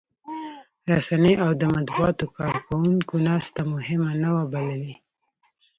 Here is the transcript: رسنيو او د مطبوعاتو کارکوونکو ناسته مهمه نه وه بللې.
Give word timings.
رسنيو 0.95 1.41
او 1.45 1.51
د 1.61 1.63
مطبوعاتو 1.75 2.25
کارکوونکو 2.37 3.13
ناسته 3.27 3.61
مهمه 3.73 4.11
نه 4.21 4.29
وه 4.35 4.43
بللې. 4.51 4.93